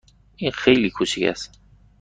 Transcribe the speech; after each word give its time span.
این 0.35 0.51
خیلی 0.51 0.89
کوچک 0.89 1.21
است. 1.23 1.59